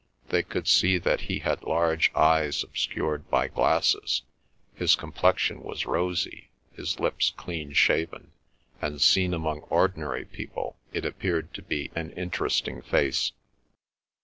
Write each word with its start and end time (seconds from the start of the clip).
They 0.29 0.41
could 0.41 0.67
see 0.67 0.97
that 0.97 1.21
he 1.29 1.37
had 1.41 1.61
large 1.61 2.11
eyes 2.15 2.63
obscured 2.63 3.29
by 3.29 3.49
glasses; 3.49 4.23
his 4.73 4.95
complexion 4.95 5.61
was 5.61 5.85
rosy, 5.85 6.49
his 6.75 6.99
lips 6.99 7.29
clean 7.37 7.73
shaven; 7.73 8.31
and, 8.81 8.99
seen 8.99 9.31
among 9.31 9.59
ordinary 9.59 10.25
people, 10.25 10.75
it 10.91 11.05
appeared 11.05 11.53
to 11.53 11.61
be 11.61 11.91
an 11.95 12.09
interesting 12.13 12.81
face. 12.81 13.33